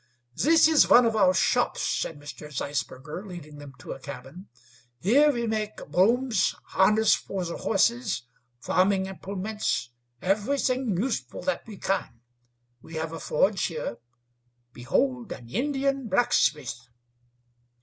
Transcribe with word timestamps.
"This 0.35 0.67
is 0.67 0.89
one 0.89 1.05
of 1.05 1.15
our 1.15 1.31
shops," 1.31 1.83
said 1.87 2.19
Mr. 2.19 2.51
Zeisberger, 2.51 3.23
leading 3.23 3.59
them 3.59 3.73
to 3.77 3.91
a 3.91 3.99
cabin. 3.99 4.47
"Here 4.99 5.31
we 5.31 5.45
make 5.45 5.75
brooms, 5.91 6.55
harness 6.69 7.13
for 7.13 7.45
the 7.45 7.57
horses, 7.57 8.23
farming 8.57 9.05
implements 9.05 9.91
everything 10.19 10.97
useful 10.97 11.43
that 11.43 11.67
we 11.67 11.77
can. 11.77 12.19
We 12.81 12.95
have 12.95 13.11
a 13.13 13.19
forge 13.19 13.65
here. 13.65 13.97
Behold 14.73 15.31
an 15.31 15.49
Indian 15.49 16.07
blacksmith!" 16.07 16.79